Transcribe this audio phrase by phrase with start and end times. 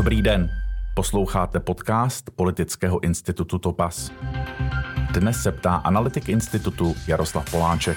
[0.00, 0.50] Dobrý den.
[0.94, 4.12] Posloucháte podcast Politického institutu Topas.
[5.14, 7.96] Dnes se ptá analytik institutu Jaroslav Poláček.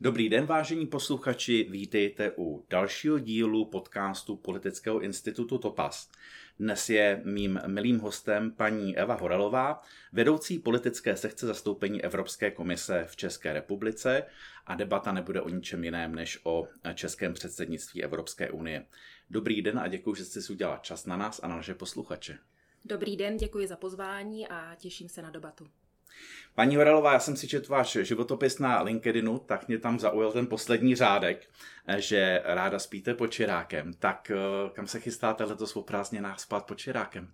[0.00, 6.10] Dobrý den, vážení posluchači, vítejte u dalšího dílu podcastu Politického institutu Topas.
[6.58, 13.16] Dnes je mým milým hostem paní Eva Horelová, vedoucí politické sekce zastoupení Evropské komise v
[13.16, 14.22] České republice
[14.66, 18.84] a debata nebude o ničem jiném než o českém předsednictví Evropské unie.
[19.34, 22.38] Dobrý den a děkuji, že jste si udělala čas na nás a na naše posluchače.
[22.84, 25.68] Dobrý den, děkuji za pozvání a těším se na debatu.
[26.54, 30.46] Paní Horelová, já jsem si četl váš životopis na LinkedInu, tak mě tam zaujal ten
[30.46, 31.50] poslední řádek,
[31.96, 33.94] že ráda spíte pod čirákem.
[33.94, 34.36] Tak eh,
[34.72, 37.32] kam se chystáte letos o prázdninách spát pod čirákem?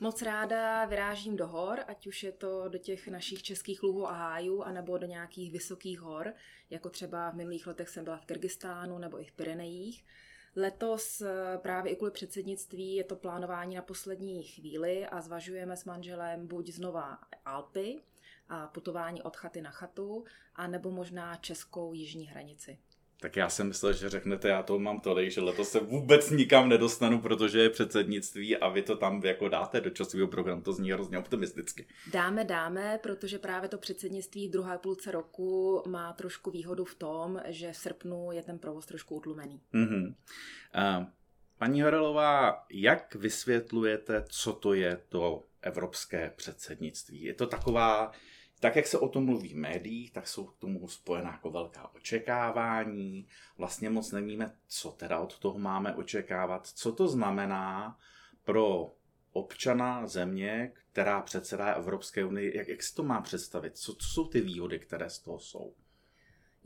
[0.00, 4.12] Moc ráda vyrážím do hor, ať už je to do těch našich českých luhů a
[4.12, 6.32] hájů, anebo do nějakých vysokých hor,
[6.70, 10.04] jako třeba v minulých letech jsem byla v Kyrgyzstánu nebo i v Pyrenejích.
[10.56, 15.84] Letos eh, právě i kvůli předsednictví je to plánování na poslední chvíli a zvažujeme s
[15.84, 18.02] manželem buď znova Alpy
[18.48, 22.78] a putování od chaty na chatu, a nebo možná českou jižní hranici.
[23.20, 26.68] Tak já jsem myslel, že řeknete, já to mám tolik, že letos se vůbec nikam
[26.68, 30.92] nedostanu, protože je předsednictví a vy to tam jako dáte do časového programu, to zní
[30.92, 31.86] hrozně optimisticky.
[32.12, 37.40] Dáme, dáme, protože právě to předsednictví v druhé půlce roku má trošku výhodu v tom,
[37.46, 39.60] že v srpnu je ten provoz trošku utlumený.
[39.74, 40.06] Mm-hmm.
[40.06, 41.06] Uh,
[41.58, 47.22] paní Horelová, jak vysvětlujete, co to je to evropské předsednictví?
[47.22, 48.12] Je to taková
[48.60, 51.94] tak, jak se o tom mluví v médiích, tak jsou k tomu spojená jako velká
[51.94, 53.26] očekávání.
[53.58, 56.66] Vlastně moc nevíme, co teda od toho máme očekávat.
[56.66, 57.98] Co to znamená
[58.44, 58.92] pro
[59.32, 63.76] občana země, která předsedá Evropské unii, jak, jak si to má představit?
[63.76, 65.74] Co, co jsou ty výhody, které z toho jsou?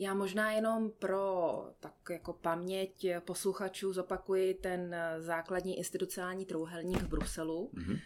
[0.03, 7.71] Já možná jenom pro tak jako paměť posluchačů zopakuji ten základní institucionální trouhelník v Bruselu,
[7.75, 8.01] mm-hmm.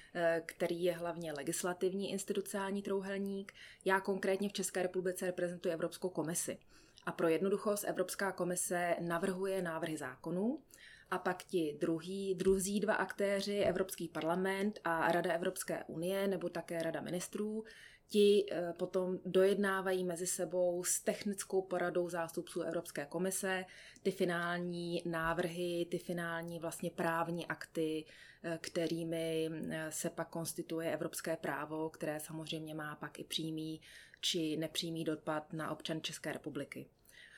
[0.47, 3.53] který je hlavně legislativní institucionální trouhelník.
[3.85, 6.59] Já konkrétně v České republice reprezentuji Evropskou komisi.
[7.07, 10.63] A pro jednoduchost Evropská komise navrhuje návrhy zákonů
[11.11, 16.83] a pak ti druhý, druzí dva aktéři, Evropský parlament a Rada Evropské unie nebo také
[16.83, 17.65] Rada ministrů,
[18.09, 23.65] ti eh, potom dojednávají mezi sebou s technickou poradou zástupců Evropské komise
[24.03, 28.05] ty finální návrhy, ty finální vlastně právní akty,
[28.43, 33.81] eh, kterými eh, se pak konstituje evropské právo, které samozřejmě má pak i přímý
[34.21, 36.87] či nepřímý dopad na občan České republiky.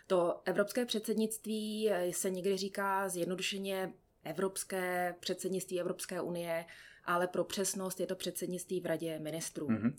[0.06, 3.92] To evropské předsednictví se někdy říká zjednodušeně
[4.24, 6.64] evropské předsednictví Evropské unie,
[7.04, 9.68] ale pro přesnost je to předsednictví v Radě ministrů.
[9.68, 9.94] Mm-hmm.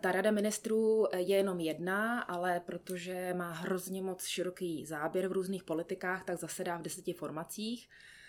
[0.00, 5.64] Ta rada ministrů je jenom jedna, ale protože má hrozně moc široký záběr v různých
[5.64, 7.88] politikách, tak zasedá v deseti formacích.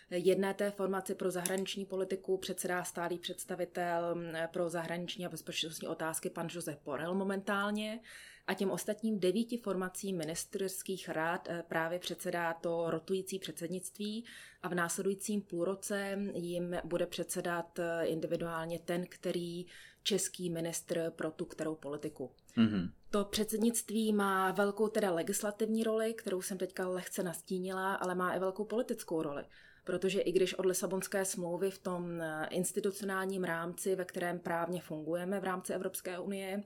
[0.10, 4.16] Jedné té formaci pro zahraniční politiku předsedá stálý představitel
[4.52, 8.00] pro zahraniční a bezpečnostní otázky pan Josef Porel momentálně
[8.48, 14.26] a těm ostatním devíti formacím ministerských rád eh, právě předsedá to rotující předsednictví
[14.64, 19.66] a v následujícím půlroce jim bude předsedat eh, individuálně ten, který
[20.04, 22.32] český ministr pro tu kterou politiku.
[22.58, 22.90] Mm-hmm.
[23.10, 28.40] To předsednictví má velkou teda legislativní roli, kterou jsem teďka lehce nastínila, ale má i
[28.40, 29.44] velkou politickou roli.
[29.84, 35.40] Protože i když od Lisabonské smlouvy v tom eh, institucionálním rámci, ve kterém právně fungujeme
[35.40, 36.64] v rámci Evropské unie,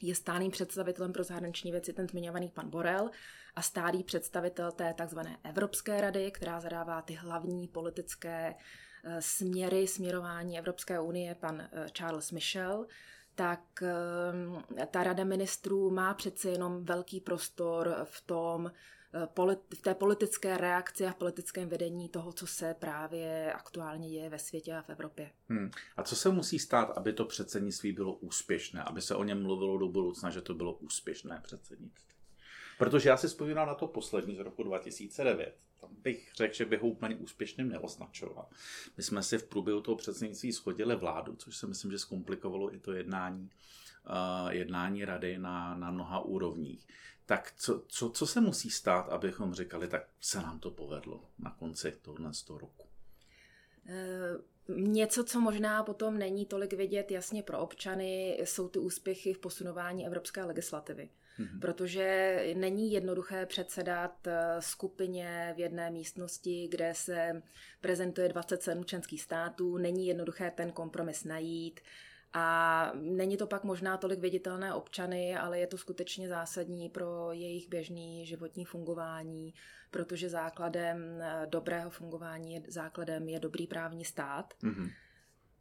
[0.00, 3.10] je stálým představitelem pro zahraniční věci ten zmiňovaný pan Borel
[3.56, 8.54] a stálý představitel té takzvané Evropské rady, která zadává ty hlavní politické
[9.04, 12.86] Eh, směry, směrování Evropské unie, pan eh, Charles Michel,
[13.34, 18.72] tak eh, ta rada ministrů má přece jenom velký prostor v tom,
[19.74, 24.38] v té politické reakci a v politickém vedení toho, co se právě aktuálně děje ve
[24.38, 25.30] světě a v Evropě.
[25.48, 25.70] Hmm.
[25.96, 29.78] A co se musí stát, aby to předsednictví bylo úspěšné, aby se o něm mluvilo
[29.78, 32.14] do budoucna, že to bylo úspěšné předsednictví?
[32.78, 36.80] Protože já si vzpomínám na to poslední z roku 2009 tam bych řekl, že bych
[36.80, 38.48] ho úplně úspěšně neoznačoval.
[38.96, 42.78] My jsme si v průběhu toho předsednictví schodili vládu, což si myslím, že zkomplikovalo i
[42.78, 43.50] to jednání,
[44.10, 46.86] uh, jednání rady na, na mnoha úrovních.
[47.28, 51.50] Tak co, co, co se musí stát, abychom říkali, tak se nám to povedlo na
[51.50, 52.86] konci tohle z toho roku?
[53.88, 54.42] Uh...
[54.70, 60.06] Něco, co možná potom není tolik vidět jasně pro občany, jsou ty úspěchy v posunování
[60.06, 61.60] evropské legislativy mm-hmm.
[61.60, 67.42] protože není jednoduché předsedat eh, skupině v jedné místnosti, kde se
[67.80, 71.80] prezentuje 27 členských států, není jednoduché ten kompromis najít
[72.32, 77.68] A není to pak možná tolik viditelné občany, ale je to skutečně zásadní pro jejich
[77.68, 79.54] běžný životní fungování,
[79.90, 84.54] protože základem eh, dobrého fungování, základem je dobrý právní stát.
[84.62, 84.90] Mm-hmm.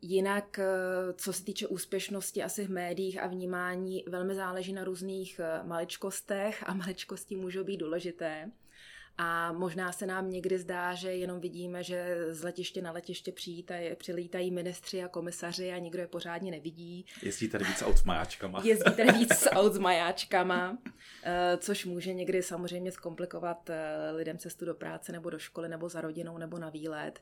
[0.02, 0.66] Jinak, eh,
[1.14, 6.64] co se týče úspěšnosti asi v médiích a vnímání, velmi záleží na různých eh, maličkostech
[6.70, 8.52] a maličkosti můžou být důležité.
[9.18, 13.96] A možná se nám někdy zdá, že jenom vidíme, že z letiště na letiště přijítají,
[13.96, 17.06] přilítají ministři a komisaři a nikdo je pořádně nevidí.
[17.24, 18.62] Jezdí tady víc aut s majáčkama.
[18.64, 20.78] Jezdí tady víc aut s majáčkama,
[21.24, 23.70] eh, což může někdy samozřejmě zkomplikovat
[24.16, 27.20] lidem cestu do práce nebo do školy nebo za rodinou nebo na výlet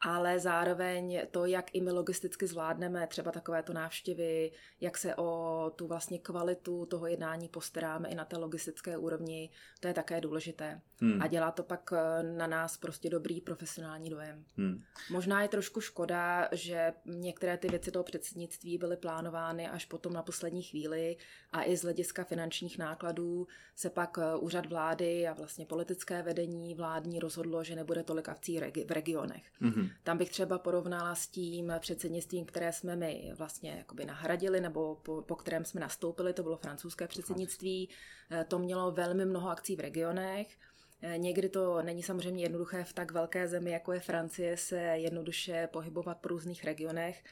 [0.00, 5.86] ale zároveň to, jak i my logisticky zvládneme třeba takovéto návštěvy, jak se o tu
[5.86, 9.50] vlastně kvalitu toho jednání postaráme i na té logistické úrovni,
[9.80, 10.80] to je také důležité.
[11.00, 11.22] Hmm.
[11.22, 14.44] A dělá to pak eh, na nás prostě dobrý profesionální dojem.
[14.56, 14.82] Hmm.
[15.10, 20.22] Možná je trošku škoda, že některé ty věci toho předsednictví byly plánovány až potom na
[20.22, 21.16] poslední chvíli
[21.52, 23.46] a i z hlediska finančních nákladů
[23.76, 28.60] se pak eh, úřad vlády a vlastně politické vedení vládní rozhodlo, že nebude tolik akcí
[28.86, 29.42] v regionech.
[29.60, 29.91] Hmm.
[30.02, 35.22] Tam bych třeba porovnala s tím předsednictvím, které jsme my vlastně jakoby nahradili, nebo po,
[35.22, 37.88] po kterém jsme nastoupili, to bylo francouzské předsednictví.
[38.30, 40.58] Eh, to mělo velmi mnoho akcí v regionech.
[41.02, 45.68] Eh, někdy to není samozřejmě jednoduché v tak velké zemi, jako je Francie, se jednoduše
[45.72, 47.24] pohybovat po různých regionech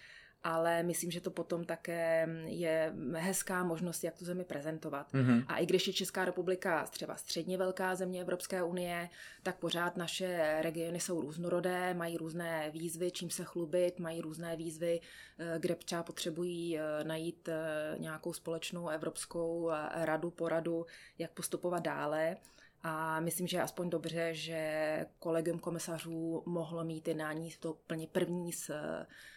[0.44, 5.12] ale myslím, že to potom také je hezká možnost, jak tu zemi prezentovat.
[5.12, 5.44] Mm-hmm.
[5.48, 9.08] A i když je Česká republika třeba středně velká země Evropské unie,
[9.42, 15.00] tak pořád naše regiony jsou různorodé, mají různé výzvy, čím se chlubit, mají různé výzvy,
[15.38, 20.86] eh, kde třeba potřebují eh, najít eh, nějakou společnou evropskou radu, poradu,
[21.18, 22.36] jak postupovat dále.
[22.82, 28.52] A myslím, že je aspoň dobře, že kolegium komisařů mohlo mít jednání to plně první
[28.52, 28.70] s,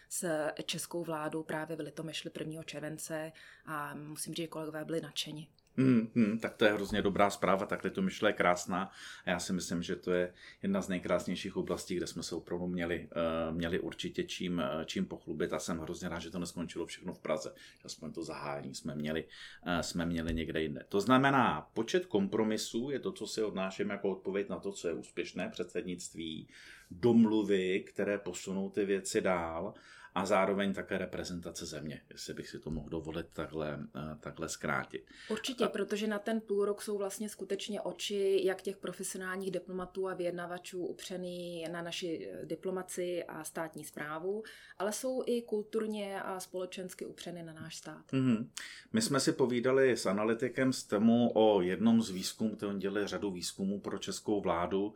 [0.08, 2.62] s českou vládou právě v Litomešli 1.
[2.62, 3.32] července
[3.66, 5.48] a musím říct, že kolegové byli nadšeni.
[5.76, 8.90] Hmm, hmm, tak to je hrozně dobrá zpráva, takhle to myšle je krásná
[9.24, 12.66] a já si myslím, že to je jedna z nejkrásnějších oblastí, kde jsme se opravdu
[12.66, 13.08] měli,
[13.48, 17.14] uh, měli určitě čím, uh, čím pochlubit a jsem hrozně rád, že to neskončilo všechno
[17.14, 17.54] v Praze.
[17.84, 19.24] Aspoň to zahájení jsme měli,
[19.66, 20.84] uh, jsme měli někde jinde.
[20.88, 24.94] To znamená, počet kompromisů je to, co si odnáším jako odpověď na to, co je
[24.94, 26.48] úspěšné předsednictví,
[26.90, 29.74] domluvy, které posunou ty věci dál
[30.14, 35.04] a zároveň také reprezentace země, jestli bych si to mohl dovolit takhle, eh, takhle zkrátit.
[35.30, 35.68] Určitě, a...
[35.68, 40.86] protože na ten půl rok jsou vlastně skutečně oči jak těch profesionálních diplomatů a vyjednavačů
[40.86, 44.42] upřený na naši eh, diplomaci a státní zprávu,
[44.78, 48.12] ale jsou i kulturně a společensky upřeny na náš stát.
[48.12, 48.48] Mm-hmm.
[48.92, 53.30] My jsme si povídali s analytikem z TEMu o jednom z výzkumů, který dělali řadu
[53.30, 54.94] výzkumů pro českou vládu,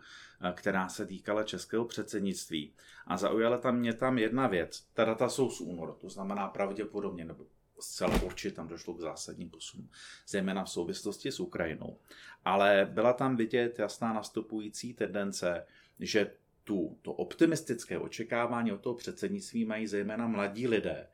[0.53, 2.73] která se týkala českého předsednictví.
[3.07, 4.87] A zaujala tam mě tam jedna věc.
[4.95, 7.47] Ta data jsou z února, to znamená pravděpodobně, nebo
[7.81, 9.91] zcela určitě tam došlo k zásadním posunům,
[10.29, 11.99] zejména v souvislosti s Ukrajinou.
[12.45, 15.67] Ale byla tam vidět jasná nastupující tendence,
[16.01, 16.33] že
[16.65, 21.09] tu, to optimistické očekávání od toho předsednictví mají zejména mladí lidé,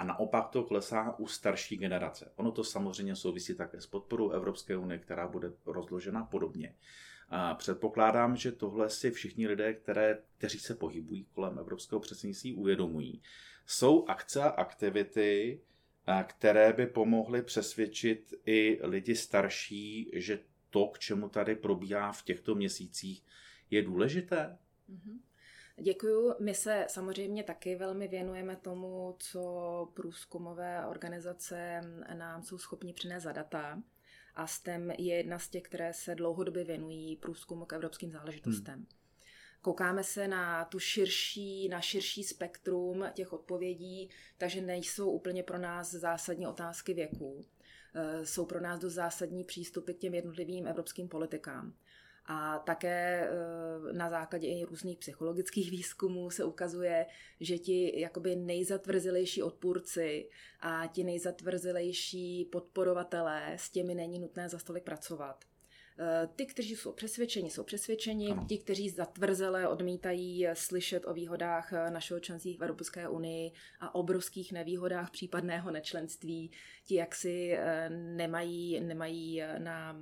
[0.00, 2.32] a naopak to klesá u starší generace.
[2.36, 6.74] Ono to samozřejmě souvisí také s podporou Evropské unie, která bude rozložena podobně.
[7.30, 13.22] A předpokládám, že tohle si všichni lidé, které, kteří se pohybují kolem evropského předsednictví, uvědomují.
[13.66, 15.60] Jsou akce a aktivity,
[16.26, 20.38] které by pomohly přesvědčit i lidi starší, že
[20.70, 23.24] to, k čemu tady probíhá v těchto měsících,
[23.70, 24.58] je důležité?
[24.90, 25.18] Mm-hmm.
[25.82, 26.34] Děkuju.
[26.40, 31.80] My se samozřejmě taky velmi věnujeme tomu, co průzkumové organizace
[32.14, 33.82] nám jsou schopni přinést za data
[34.34, 38.74] a STEM je jedna z těch, které se dlouhodobě věnují průzkumu k evropským záležitostem.
[38.74, 38.86] Hmm.
[39.62, 45.90] Koukáme se na tu širší, na širší spektrum těch odpovědí, takže nejsou úplně pro nás
[45.90, 47.44] zásadní otázky věku.
[47.94, 51.74] E, jsou pro nás dost zásadní přístupy k těm jednotlivým evropským politikám.
[52.32, 57.06] A také eh, na základě i různých psychologických výzkumů se ukazuje,
[57.40, 60.28] že ti jakoby nejzatvrzelejší odpůrci
[60.60, 65.44] a ti nejzatvrzelejší podporovatelé, s těmi není nutné za stolik pracovat.
[66.02, 68.46] Eh, ty, kteří jsou přesvědčeni, jsou přesvědčeni, ano.
[68.48, 74.52] ti, kteří zatvrzele odmítají slyšet o výhodách eh, našeho členství v Evropské unii a obrovských
[74.52, 76.50] nevýhodách případného nečlenství,
[76.84, 80.00] ti jaksi eh, nemají, nemají na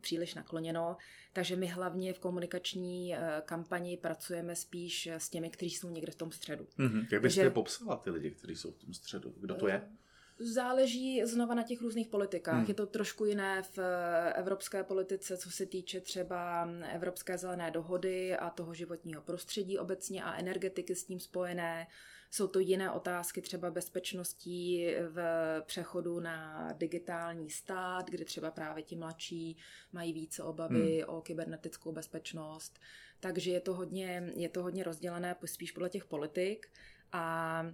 [0.00, 0.96] příliš nakloněno.
[1.32, 3.14] Takže my hlavně v komunikační
[3.44, 6.66] kampani pracujeme spíš s těmi, kteří jsou někde v tom středu.
[6.78, 7.06] Mm-hmm.
[7.12, 9.34] Jak byste Takže, popsala ty lidi, kteří jsou v tom středu?
[9.40, 9.82] Kdo to je?
[10.38, 12.54] Záleží znova na těch různých politikách.
[12.54, 12.64] Hmm.
[12.68, 18.36] Je to trošku jiné v eh, evropské politice, co se týče třeba Evropské zelené dohody
[18.36, 21.86] a toho životního prostředí obecně a energetiky s tím spojené.
[22.30, 25.20] Jsou to jiné otázky třeba bezpečností v
[25.66, 29.56] přechodu na digitální stát, kdy třeba právě ti mladší
[29.92, 31.16] mají více obavy hmm.
[31.16, 32.78] o kybernetickou bezpečnost.
[33.20, 36.68] Takže je to hodně, je to hodně rozdělené spíš podle těch politik
[37.12, 37.66] a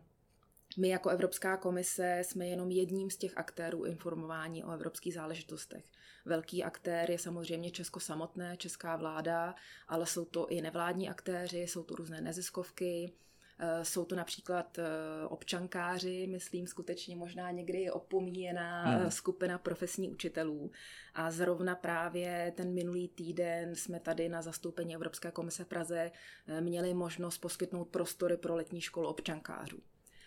[0.77, 5.85] my jako Evropská komise jsme jenom jedním z těch aktérů informování o evropských záležitostech.
[6.25, 9.55] Velký aktér je samozřejmě Česko samotné, česká vláda,
[9.89, 13.13] ale jsou to i nevládní aktéři, jsou to různé neziskovky,
[13.59, 14.85] eh, jsou to například eh,
[15.29, 19.01] občankáři, myslím skutečně možná někdy opomíjená Hmm.
[19.01, 19.11] hmm.
[19.11, 20.71] skupina profesní učitelů.
[21.15, 26.11] A zrovna právě ten minulý týden jsme tady na zastoupení Evropské komise v Praze
[26.47, 29.79] eh, měli možnost poskytnout prostory pro letní školu občankářů.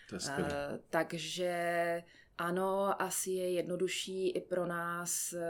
[0.08, 0.20] To je.
[0.38, 2.02] Eh, takže
[2.38, 5.40] ano, asi je jednodušší i pro nás eh,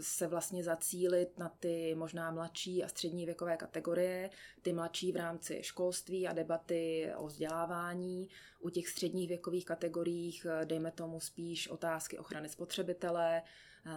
[0.00, 4.30] se vlastně zacílit na ty možná mladší a střední věkové kategorie,
[4.62, 8.28] ty mladší v rámci školství a debaty o vzdělávání.
[8.60, 13.42] U těch středních věkových kategoriích eh, dejme tomu spíš otázky ochrany spotřebitele,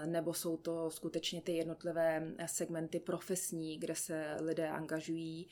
[0.06, 5.50] nebo jsou to skutečně ty jednotlivé segmenty profesní, kde se lidé angažují.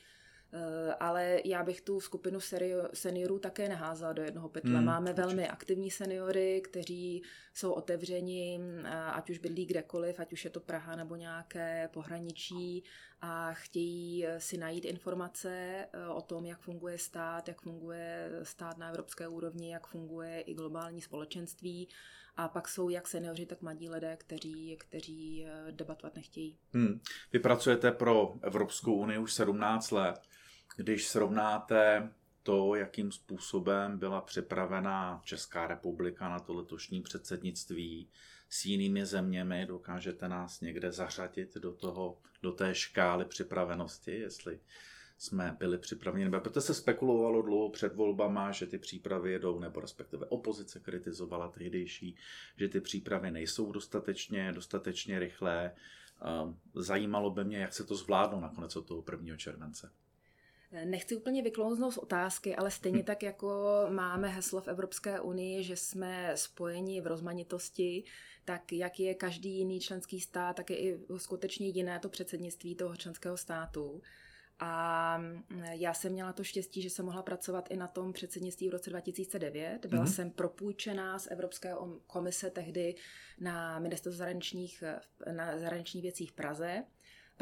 [0.54, 2.38] Eh, ale já bych tu skupinu
[2.94, 4.70] seniorů také neházela do jednoho pytle.
[4.70, 5.26] Hmm, Máme určitě.
[5.26, 7.22] velmi aktivní seniory, kteří
[7.54, 12.84] jsou otevřeni, eh, ať už bydlí kdekoliv, ať už je to Praha nebo nějaké pohraničí
[13.20, 18.88] a chtějí eh, si najít informace o tom, jak funguje stát, jak funguje stát na
[18.88, 21.88] evropské úrovni, jak funguje i globální společenství.
[22.36, 26.58] A pak jsou jak seniori, tak mladí lidé, kteří, kteří debatovat nechtějí.
[26.72, 27.00] Hmm.
[27.32, 30.20] Vy pracujete pro Evropskou unii už 17 let.
[30.76, 32.12] Když srovnáte
[32.42, 38.08] to, jakým způsobem byla připravena Česká republika na to letošní předsednictví
[38.48, 44.60] s jinými zeměmi, dokážete nás někde zařadit do, toho, do té škály připravenosti, jestli
[45.18, 49.80] jsme byli připraveni, nebo protože se spekulovalo dlouho před volbama, že ty přípravy jedou, nebo
[49.80, 52.16] respektive opozice kritizovala tehdejší,
[52.56, 55.74] že ty přípravy nejsou dostatečně, dostatečně rychlé.
[56.22, 59.36] Ehm, Zajímalo by mě, jak se to zvládlo nakonec od toho 1.
[59.36, 59.92] července.
[60.84, 65.76] Nechci úplně vyklouznout z otázky, ale stejně tak jako máme heslo v Evropské unii, že
[65.76, 68.04] jsme spojeni v rozmanitosti,
[68.44, 72.96] tak jak je každý jiný členský stát, tak je i skutečně jiné to předsednictví toho
[72.96, 74.02] členského státu.
[74.58, 75.22] A
[75.72, 78.90] já jsem měla to štěstí, že jsem mohla pracovat i na tom předsednictví v roce
[78.90, 79.86] 2009.
[79.86, 80.12] Byla Mhm.
[80.12, 82.94] jsem propůjčená z Evropské om- komise tehdy
[83.40, 84.84] na ministerstvu zahraničních,
[85.32, 86.84] na zahraničních věcí v Praze.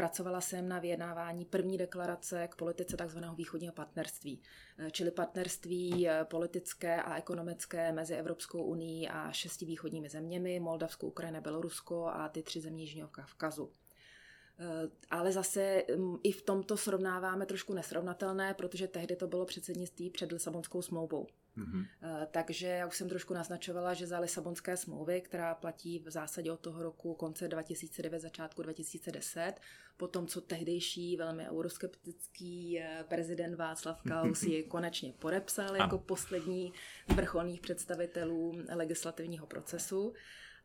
[0.01, 3.19] Pracovala jsem na vyjednávání první deklarace k politice tzv.
[3.37, 4.43] východního partnerství,
[4.87, 11.07] Eh, čili partnerství eh, politické a ekonomické mezi Evropskou unii a šesti východními zeměmi, Moldavskou,
[11.07, 13.73] Ukrajina, Bělorusko a ty tři země Jižního Kavkazu.
[14.59, 20.11] Eh, Ale zase mm, i v tomto srovnáváme trošku nesrovnatelné, protože tehdy to bylo předsednictví
[20.11, 21.27] před Lisabonskou smlouvou.
[21.61, 21.85] Mhm.
[22.03, 26.53] Eh, Takže já už jsem trošku naznačovala, že za Lisabonské smlouvy, která platí v zásadě
[26.53, 29.55] od toho roku konce 2009, začátku 2010,
[29.97, 36.73] po tom, co tehdejší velmi euroskeptický eh, prezident Václav Klaus ji konečně podepsal jako poslední
[37.09, 40.13] z vrcholných představitelů legislativního procesu.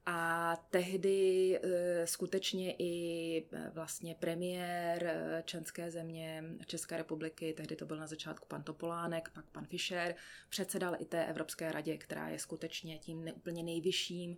[0.08, 7.86] A tehdy e, skutečně i e, vlastně premiér e, členské země České republiky, tehdy to
[7.86, 10.16] byl na začátku pan Topolánek, pak pan Fischer,
[10.50, 14.38] předsedal i té Evropské radě, která je skutečně tím úplně nejvyšším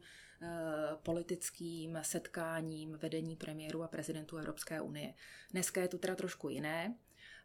[1.04, 5.14] politickým setkáním vedení premiérů a prezidentů Evropské unie.
[5.52, 6.96] Dneska je to teda trošku jiné.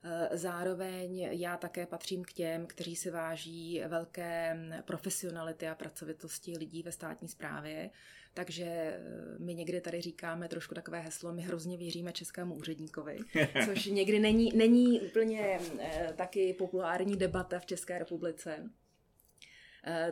[0.05, 6.83] E, Zároveň já také patřím k těm, kteří si váží velké profesionality a pracovitosti lidí
[6.83, 7.91] ve státní správě,
[8.35, 9.01] takže e,
[9.39, 13.19] my někdy tady říkáme trošku takové heslo, my hrozně věříme českému úředníkovi,
[13.65, 18.71] což někdy není, není úplně e, taky populární debata v České republice.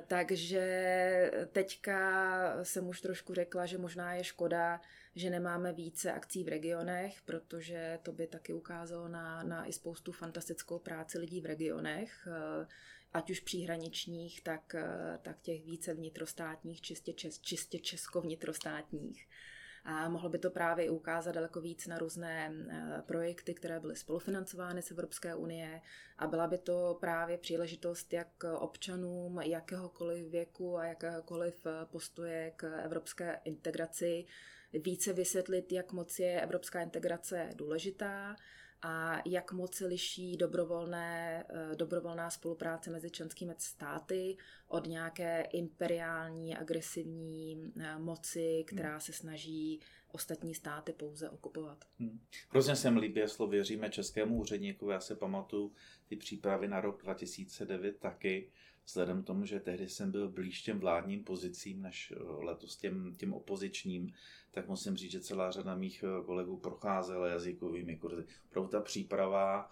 [0.07, 4.81] Takže teďka jsem už trošku řekla, že možná je škoda,
[5.15, 10.13] že nemáme více akcí v regionech, protože to by taky ukázalo na, na i spoustu
[10.13, 12.67] fantastickou práci lidí v regionech, eh,
[13.13, 19.29] ať už příhraničních, tak, eh, tak těch více vnitrostátních, čistě, čes, čistě česko-vnitrostátních.
[19.85, 24.83] A mohlo by to právě ukázat daleko víc na různé eh, projekty, které byly spolufinancovány
[24.83, 25.81] z Evropské unie
[26.19, 33.41] a byla by to právě příležitost jak občanům jakéhokoliv věku a jakéhokoliv postoje k evropské
[33.45, 34.27] integraci
[34.73, 38.37] více vysvětlit, jak moc je evropská integrace důležitá
[38.83, 44.37] a jak moc se liší dobrovolné, eh, dobrovolná spolupráce mezi členskými státy
[44.69, 49.01] od nějaké imperiální, agresivní eh, moci, která hmm.
[49.01, 49.81] se snaží
[50.13, 51.85] ostatní státy pouze okupovat.
[51.99, 52.21] Hmm.
[52.49, 54.93] Hrozně se mi líbí slovo věříme českému úředníkovi.
[54.93, 55.73] Já se pamatuju
[56.07, 58.51] ty přípravy na rok 2009 taky,
[58.91, 63.15] vzhledem k tomu, že tehdy jsem byl blíž těm vládním pozicím než eh, letos těm,
[63.17, 64.13] těm opozičním,
[64.51, 68.25] tak musím říct, že celá řada mých eh, kolegů procházela jazykovými kurzy.
[68.49, 69.71] Opravdu ta příprava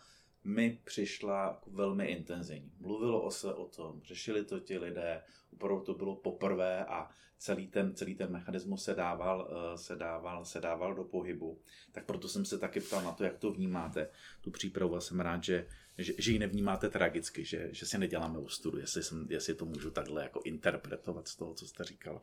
[0.48, 2.72] mi přišla velmi intenzivní.
[2.80, 7.66] Mluvilo o se o tom, řešili to ti lidé, opravdu to bylo poprvé a celý
[7.66, 11.60] ten, celý ten mechanismus se dával, eh, se, dával, se dával do pohybu.
[11.92, 15.20] Tak proto jsem se taky ptal na to, jak to vnímáte, tu přípravu a jsem
[15.20, 15.66] rád, že,
[15.98, 19.90] že, že ji nevnímáte tragicky, že, že si neděláme ostudu, jestli, jsem, jestli to můžu
[19.90, 22.22] takhle jako interpretovat z toho, co jste říkala.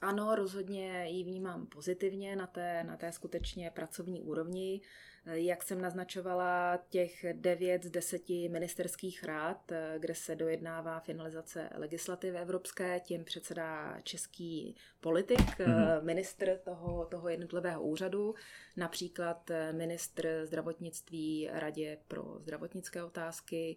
[0.00, 4.80] Ano, rozhodně ji vnímám pozitivně na té, na té skutečně pracovní úrovni.
[5.26, 13.00] Jak jsem naznačovala, těch devět z deseti ministerských rád, kde se dojednává finalizace legislativy evropské,
[13.00, 16.02] tím předsedá český politik, mm-hmm.
[16.02, 18.34] ministr toho, toho jednotlivého úřadu,
[18.76, 23.76] například ministr zdravotnictví Radě pro zdravotnické otázky,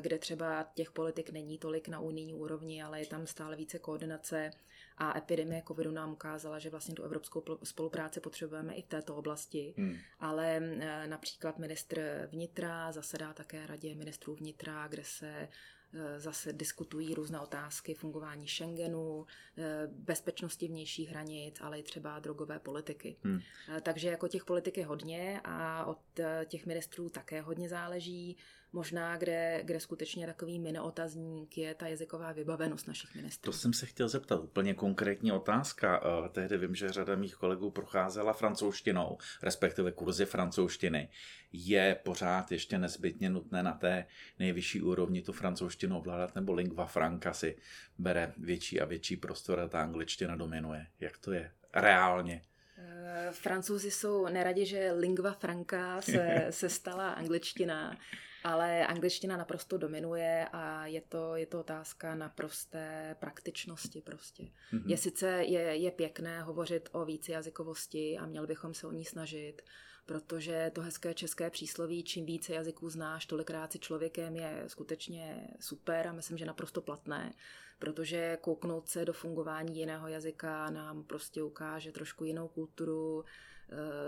[0.00, 4.50] kde třeba těch politik není tolik na unijní úrovni, ale je tam stále více koordinace
[4.98, 9.74] a epidemie covidu nám ukázala, že vlastně tu evropskou spolupráci potřebujeme i v této oblasti.
[9.76, 9.96] Hmm.
[10.20, 17.14] Ale e, například ministr vnitra zasedá také radě ministrů vnitra, kde se e, zase diskutují
[17.14, 19.26] různé otázky fungování Schengenu,
[19.58, 23.16] e, bezpečnosti vnějších hranic, ale i třeba drogové politiky.
[23.24, 23.40] Hmm.
[23.82, 26.00] Takže jako těch politik je hodně a od
[26.46, 28.36] těch ministrů také hodně záleží.
[28.74, 33.52] Možná, kde, kde skutečně takový mini-otazník je ta jazyková vybavenost našich ministrů.
[33.52, 36.02] To jsem se chtěl zeptat, úplně konkrétní otázka.
[36.04, 41.08] Eh, tehdy vím, že řada mých kolegů procházela francouzštinou, respektive kurzy francouzštiny.
[41.52, 44.06] Je pořád ještě nezbytně nutné na té
[44.38, 47.56] nejvyšší úrovni tu francouzštinu ovládat, nebo lingva franca si
[47.98, 50.86] bere větší a větší prostor a ta angličtina dominuje?
[51.00, 52.42] Jak to je reálně?
[52.78, 57.96] Eh, Francouzi jsou neradi, že lingva franca se, se stala angličtina
[58.44, 64.42] ale angličtina naprosto dominuje a je to, je to otázka naprosté praktičnosti prostě.
[64.42, 64.82] Mm-hmm.
[64.86, 69.62] Je sice je, je pěkné hovořit o vícejazykovosti a měli bychom se o ní snažit,
[70.06, 76.06] protože to hezké české přísloví, čím více jazyků znáš, tolikrát si člověkem je skutečně super
[76.06, 77.34] a myslím, že naprosto platné,
[77.78, 83.24] protože kouknout se do fungování jiného jazyka nám prostě ukáže trošku jinou kulturu,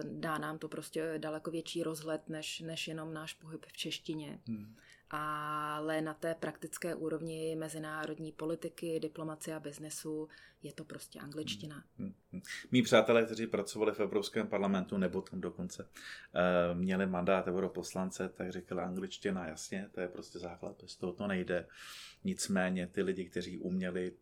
[0.02, 4.40] dá nám to prostě daleko větší rozhled, než, než jenom náš pohyb v češtině.
[4.46, 4.74] Hmm.
[5.10, 10.28] Ale na té praktické úrovni mezinárodní politiky, diplomacie a biznesu
[10.62, 11.84] je to prostě angličtina.
[11.98, 12.14] Hmm.
[12.32, 12.42] Hmm.
[12.72, 18.52] Mí přátelé, kteří pracovali v Evropském parlamentu, nebo tam dokonce uh, měli mandát europoslance, tak
[18.52, 21.66] říkali angličtina, jasně, to je prostě základ, bez toho to nejde.
[22.24, 24.12] Nicméně ty lidi, kteří uměli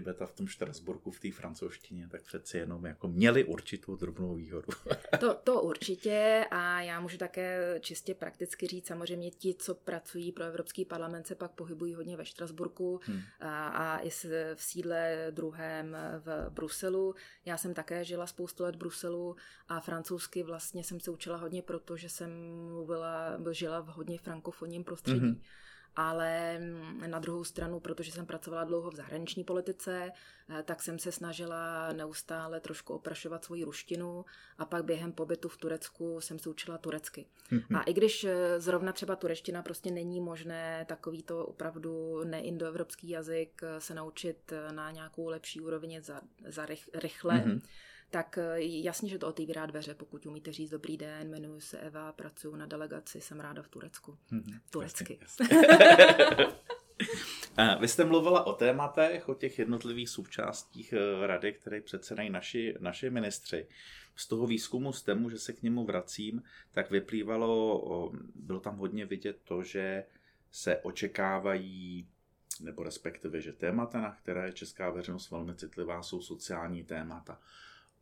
[0.00, 4.68] beta v tom Štrasburku v té francouzštině, tak přeci jenom jako měli určitou drobnou výhodu.
[5.20, 10.44] to, to určitě a já můžu také čistě prakticky říct, samozřejmě ti, co pracují pro
[10.44, 13.20] Evropský parlament, se pak pohybují hodně ve Štrasburku hmm.
[13.40, 14.10] a, a i
[14.54, 17.14] v sídle druhém v Bruselu.
[17.44, 19.36] Já jsem také žila spoustu let v Bruselu
[19.68, 22.30] a francouzsky vlastně jsem se učila hodně, protože jsem
[22.68, 25.18] mluvila, žila v hodně frankofonním prostředí.
[25.18, 25.40] Hmm
[25.96, 26.60] ale
[27.06, 30.10] na druhou stranu, protože jsem pracovala dlouho v zahraniční politice,
[30.48, 34.24] eh, tak jsem se snažila neustále trošku oprašovat svoji ruštinu
[34.58, 37.26] a pak během pobytu v Turecku jsem se učila turecky.
[37.52, 37.78] Mm-hmm.
[37.78, 43.62] A i když eh, zrovna třeba turečtina prostě není možné takový to opravdu neindoevropský jazyk
[43.62, 47.60] eh, se naučit na nějakou lepší úroveň za, za rych, rychle, mm-hmm
[48.12, 52.12] tak eh, jasně, že to otevírá dveře, pokud umíte říct dobrý den, jmenuji se Eva,
[52.12, 54.18] pracuji na delegaci, jsem ráda v Turecku.
[54.32, 54.60] Mm-hmm.
[54.70, 55.18] Turecky.
[55.22, 56.46] Jasně, jasně.
[57.80, 63.10] Vy jste mluvila o tématech, o těch jednotlivých součástích eh, rady, které předsedají naši, naši
[63.10, 63.66] ministři.
[64.16, 69.06] Z toho výzkumu z tému, že se k němu vracím, tak vyplývalo, bylo tam hodně
[69.06, 70.04] vidět to, že
[70.50, 72.08] se očekávají
[72.60, 77.40] nebo respektive, že témata, na které je česká veřejnost velmi citlivá, jsou sociální témata.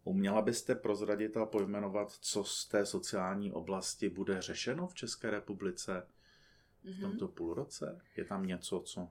[0.05, 6.07] Uměla byste prozradit a pojmenovat, co z té sociální oblasti bude řešeno v České republice
[6.85, 7.01] v mhm.
[7.01, 8.01] tomto půlroce?
[8.17, 9.09] Je tam něco, co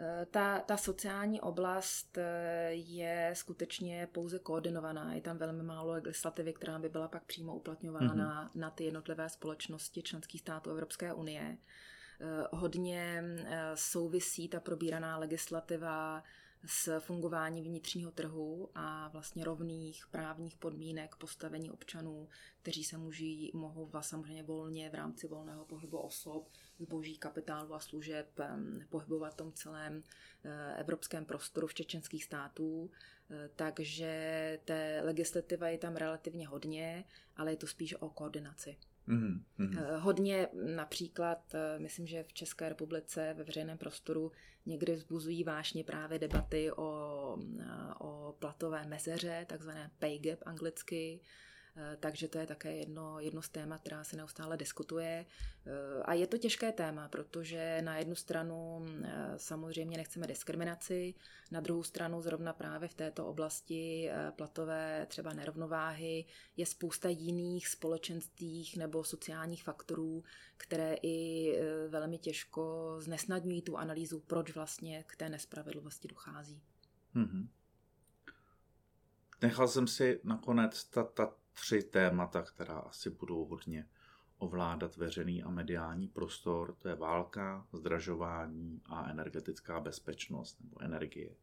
[0.00, 5.14] eh, ta, ta sociální oblast eh, je skutečně pouze koordinovaná.
[5.14, 8.60] Je tam velmi málo legislativy, která by byla pak přímo uplatňována mm-hmm.
[8.60, 11.58] na ty jednotlivé společnosti členských států Evropské unie.
[12.20, 13.24] Eh, hodně
[13.74, 16.22] souvisí ta probíraná legislativa
[16.66, 22.28] s fungování vnitřního trhu a vlastně rovných právních podmínek postavení občanů,
[22.62, 28.40] kteří se můží, mohou samozřejmě volně v rámci volného pohybu osob, zboží, kapitálu a služeb
[28.88, 30.02] pohybovat v tom celém
[30.44, 32.90] eh, evropském prostoru v čečenských států.
[33.30, 37.04] Eh, takže té legislativa je tam relativně hodně,
[37.36, 38.76] ale je to spíš o koordinaci.
[39.10, 39.98] Mm-hmm.
[39.98, 44.32] Hodně například, eh, myslím, že v České republice ve veřejném prostoru
[44.66, 47.64] někdy vzbuzují vážně právě debaty o, eh,
[48.00, 51.49] o platové mezeře, takzvané pay gap anglicky, Eh,
[52.00, 55.26] takže to je také jedno, jedno z témat, která se neustále diskutuje.
[55.66, 61.14] Eh, a je to těžké téma, protože na jednu stranu eh, samozřejmě nechceme diskriminaci,
[61.50, 66.24] na druhou stranu zrovna právě v této oblasti platové třeba nerovnováhy
[66.56, 70.24] je spousta jiných společenských nebo sociálních faktorů,
[70.56, 71.54] které i
[71.88, 76.62] velmi těžko znesnadňují tu analýzu, proč vlastně k té nespravedlivosti dochází.
[77.14, 77.48] Mm-hmm.
[79.42, 83.88] Nechal jsem si nakonec ta, ta tři témata, která asi budou hodně
[84.38, 86.74] ovládat veřejný a mediální prostor.
[86.74, 91.34] To je válka, zdražování a energetická bezpečnost nebo energie.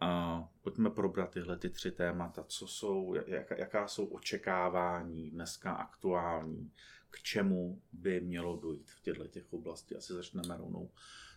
[0.00, 2.44] A pojďme probrat tyhle ty tři témata.
[2.44, 6.72] Co jsou, jak, jaká jsou očekávání dneska aktuální,
[7.10, 9.96] k čemu by mělo dojít v těchto těch oblasti.
[9.96, 10.90] Asi začneme rovnou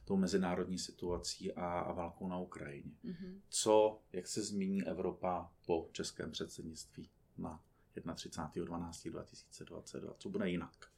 [0.06, 2.92] tou mezinárodní situací a, a válkou na Ukrajině.
[3.06, 3.40] Mm-hmm.
[3.50, 7.64] Co, jak se změní Evropa po českém předsednictví na
[7.96, 10.14] 31.12.2022.
[10.18, 10.92] Co bude jinak?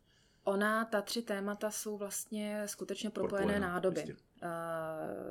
[0.43, 3.99] Ona, ta tři témata jsou vlastně skutečně propojené nádoby.
[3.99, 4.15] Jistě.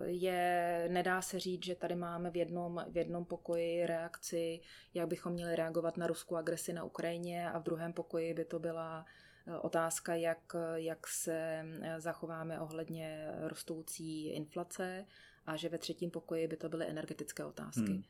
[0.04, 4.60] Je, nedá se říct, že tady máme v jednom, v jednom pokoji reakci,
[4.94, 8.58] jak bychom měli reagovat na ruskou agresi na Ukrajině a v druhém pokoji by to
[8.58, 9.06] byla
[9.46, 15.06] e, otázka, jak, jak se e, zachováme ohledně rostoucí inflace
[15.46, 17.92] a že ve třetím pokoji by to byly energetické otázky.
[17.92, 18.02] Hmm.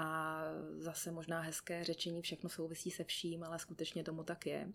[0.00, 0.42] A
[0.78, 4.72] zase možná hezké řečení, všechno souvisí se vším, ale skutečně tomu tak je.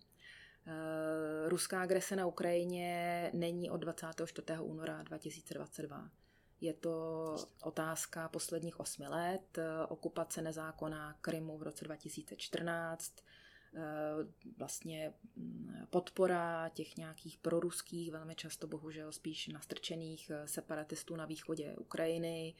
[0.67, 4.59] Eh, ruská agrese na Ukrajině není od 24.
[4.59, 6.09] února 2022.
[6.61, 13.13] Je to otázka posledních osmi let, eh, okupace nezákonná Krymu v roce 2014,
[13.75, 13.81] eh,
[14.57, 22.55] vlastně mm, podpora těch nějakých proruských, velmi často bohužel spíš nastrčených separatistů na východě Ukrajiny,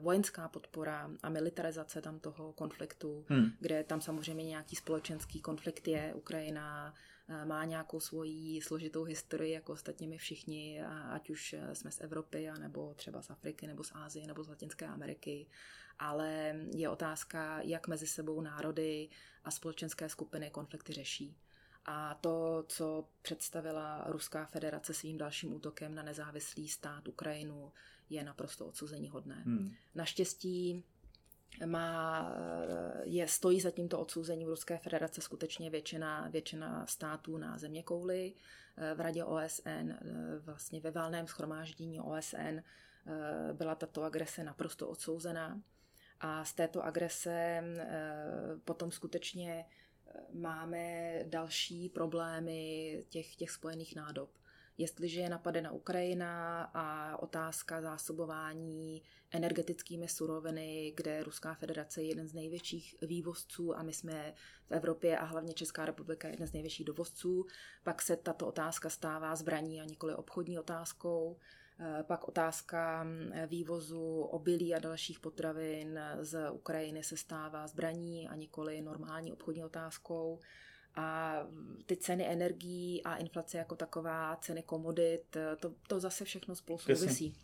[0.00, 3.50] vojenská podpora a militarizace tam toho konfliktu, hmm.
[3.60, 6.14] kde tam samozřejmě nějaký společenský konflikt je.
[6.14, 6.94] Ukrajina
[7.28, 12.00] eh, má nějakou svoji složitou historii, jako ostatně my všichni, ať už eh, jsme z
[12.00, 15.46] Evropy, nebo třeba z Afriky, nebo z Ázie, nebo z Latinské Ameriky.
[15.98, 19.08] Ale je otázka, jak mezi sebou národy
[19.44, 21.36] a společenské skupiny konflikty řeší.
[21.84, 27.72] A to, co představila Ruská federace svým dalším útokem na nezávislý stát Ukrajinu,
[28.10, 29.42] je naprosto odsuzení hodné.
[29.46, 29.72] Hmm.
[29.94, 30.84] Naštěstí
[31.66, 32.32] má,
[33.02, 38.34] je, stojí za tímto odsouzením Ruské federace skutečně většina, většina států na země kouly.
[38.94, 39.92] V radě OSN,
[40.38, 42.58] vlastně ve válném schromáždění OSN
[43.52, 45.62] byla tato agrese naprosto odsouzená.
[46.20, 47.64] A z této agrese
[48.64, 49.64] potom skutečně
[50.32, 54.30] máme další problémy těch, těch spojených nádob
[54.80, 62.34] jestliže je napadena Ukrajina a otázka zásobování energetickými suroviny, kde Ruská federace je jeden z
[62.34, 64.34] největších vývozců a my jsme
[64.66, 67.46] v Evropě a hlavně Česká republika jeden z největších dovozců,
[67.82, 71.36] pak se tato otázka stává zbraní a nikoli obchodní otázkou.
[71.78, 78.34] Eh, pak otázka mm, vývozu obilí a dalších potravin z Ukrajiny se stává zbraní a
[78.36, 80.40] nikoli normální obchodní otázkou
[80.96, 81.36] a
[81.86, 87.34] ty ceny energií a inflace jako taková, ceny komodit, to, to zase všechno spolu souvisí.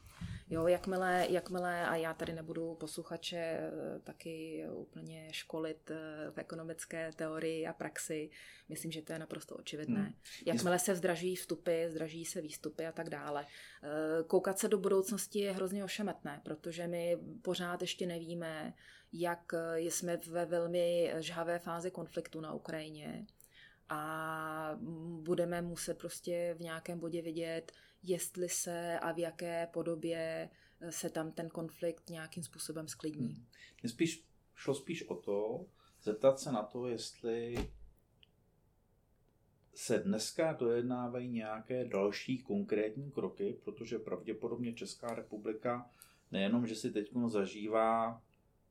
[0.50, 3.70] Jo, jakmile, jakmile, a já tady nebudu posluchače eh,
[4.04, 8.30] taky úplně školit eh, v ekonomické teorii a praxi,
[8.68, 10.00] myslím, že to je naprosto očividné.
[10.00, 10.14] Hmm.
[10.46, 13.46] Jakmile se zdraží vstupy, zdraží se výstupy a tak dále.
[13.82, 18.74] Eh, koukat se do budoucnosti je hrozně ošemetné, protože my pořád ještě nevíme,
[19.12, 23.26] jak jsme ve velmi žhavé fázi konfliktu na Ukrajině
[23.88, 24.78] a
[25.22, 27.72] budeme muset prostě v nějakém bodě vidět,
[28.02, 30.50] jestli se a v jaké podobě
[30.90, 33.34] se tam ten konflikt nějakým způsobem sklidní.
[33.34, 33.90] Hmm.
[33.90, 35.66] Spíš, šlo spíš o to,
[36.02, 37.70] zeptat se na to, jestli
[39.74, 45.90] se dneska dojednávají nějaké další konkrétní kroky, protože pravděpodobně Česká republika
[46.30, 48.22] nejenom, že si teď zažívá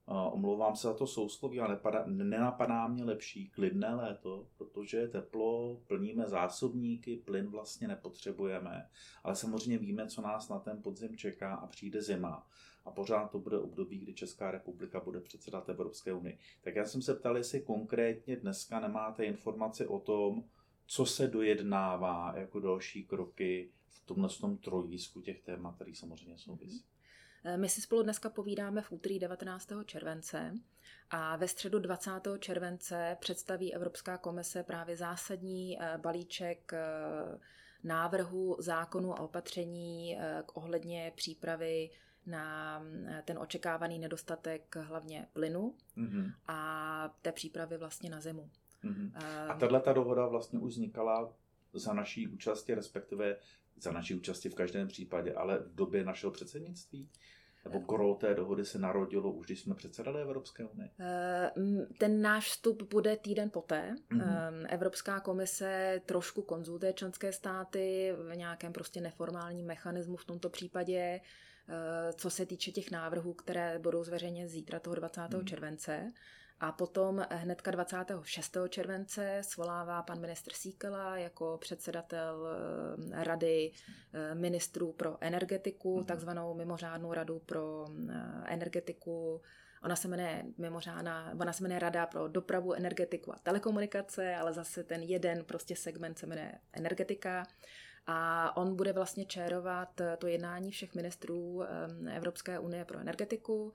[0.08, 5.82] Omlouvám se za to sousloví, ale nepadá, nenapadá mě lepší klidné léto, protože je teplo,
[5.88, 8.89] plníme zásobníky, plyn vlastně nepotřebujeme,
[9.24, 12.48] ale samozřejmě víme, co nás na ten podzim čeká a přijde zima.
[12.86, 16.38] a pořád to bude období, kdy Česká republika bude předsedat Evropské unii.
[16.62, 20.44] Tak já jsem se ptal, jestli konkrétně dneska nemáte informace o tom,
[20.88, 26.86] co se dojednává jako další kroky v tomhle tom trojísku těch témat, který samozřejmě souvisí.
[27.45, 29.69] Eh, my si spolu dneska povídáme v úterý 19.
[29.86, 30.53] července
[31.10, 32.12] a ve středu 20.
[32.39, 36.79] července představí Evropská komise právě zásadní eh, balíček eh,
[37.84, 41.89] návrhu zákonu a opatření k ohledně přípravy
[42.25, 42.81] na
[43.25, 46.34] ten očekávaný nedostatek hlavně plynu mm-hmm.
[46.47, 48.49] a té přípravy vlastně na zimu.
[48.84, 49.12] Mm-hmm.
[49.49, 51.34] A tahle ta dohoda vlastně už vznikala
[51.73, 53.38] za naší účasti, respektive
[53.77, 57.10] za naší účasti v každém případě, ale v době našeho předsednictví?
[57.65, 60.89] Nebo gro té dohody se narodilo už, když jsme předsedali Evropské unii?
[60.99, 61.51] Eh,
[61.97, 63.95] ten náš vstup bude týden poté.
[64.12, 64.65] Mm-hmm.
[64.69, 72.13] Evropská komise trošku konzultuje členské státy v nějakém prostě neformálním mechanismu v tomto případě, eh,
[72.13, 75.21] co se týče těch návrhů, které budou zveřejněny zítra toho 20.
[75.21, 75.43] Mm-hmm.
[75.45, 76.12] července.
[76.60, 78.58] A potom hnedka 26.
[78.70, 82.48] července svolává pan ministr Síkela jako předsedatel
[83.12, 83.72] eh, rady
[84.13, 86.06] eh, ministrů pro energetiku, mhm.
[86.06, 88.13] takzvanou mimořádnou radu pro eh,
[88.46, 89.41] energetiku.
[89.84, 94.84] Ona se jmenuje mimořádná, ona se jmenuje Rada pro dopravu, energetiku a telekomunikace, ale zase
[94.84, 97.44] ten jeden prostě segment se jmenuje energetika.
[98.08, 101.63] A on bude vlastně čérovat to jednání všech ministrů
[102.12, 103.74] Evropské unie pro energetiku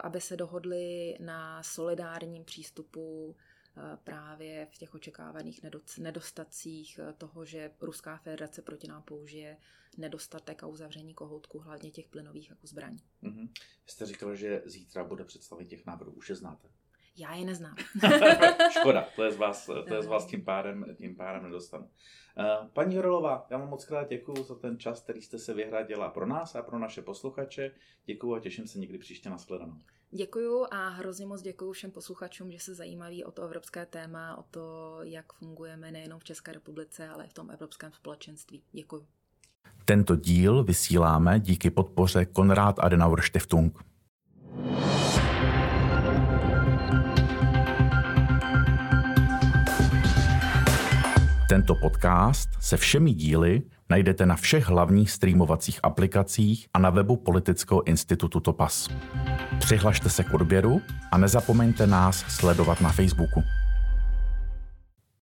[0.00, 3.36] aby se dohodli na solidárním přístupu
[3.76, 5.60] eh, právě v těch očekávaných
[5.98, 9.56] nedostacích eh, toho, že Ruská federace proti nám použije
[9.96, 13.02] nedostatek a uzavření kohoutku, hlavně těch plynových jako zbraní.
[13.22, 13.48] Mm-hmm.
[13.86, 16.68] Jste říkala, že zítra bude představit těch návrhů, už je znáte.
[17.20, 17.76] Já je neznám.
[18.70, 21.88] Škoda, to je z vás, to je z vás tím pádem, tím pádem nedostanu.
[22.38, 26.08] Eh, paní Horolová, já vám moc krát děkuji za ten čas, který jste se vyhradila
[26.08, 27.70] pro nás a pro naše posluchače.
[28.04, 29.76] Děkuji a těším se někdy příště na shledanou.
[30.10, 34.42] Děkuju a hrozně moc děkuji všem posluchačům, že se zajímaví o to evropské téma, o
[34.42, 38.62] to, jak fungujeme nejenom v České republice, ale i v tom evropském společenství.
[38.72, 39.06] Děkuji.
[39.84, 43.84] Tento díl vysíláme díky podpoře Konrad Adenauer Stiftung.
[51.50, 57.82] Tento podcast se všemi díly najdete na všech hlavních streamovacích aplikacích a na webu Politického
[57.82, 58.88] institutu Topas.
[59.58, 60.80] Přihlašte se k odběru
[61.12, 63.42] a nezapomeňte nás sledovat na Facebooku.